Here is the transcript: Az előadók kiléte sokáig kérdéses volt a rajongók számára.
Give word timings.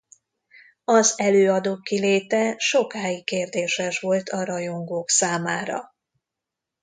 Az 0.85 1.13
előadók 1.19 1.81
kiléte 1.81 2.55
sokáig 2.57 3.25
kérdéses 3.25 3.99
volt 3.99 4.29
a 4.29 4.45
rajongók 4.45 5.09
számára. 5.09 5.93